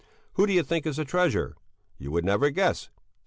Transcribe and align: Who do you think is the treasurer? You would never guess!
Who 0.33 0.47
do 0.47 0.53
you 0.53 0.63
think 0.63 0.87
is 0.87 0.97
the 0.97 1.05
treasurer? 1.05 1.55
You 1.99 2.09
would 2.09 2.25
never 2.25 2.49
guess! 2.49 2.89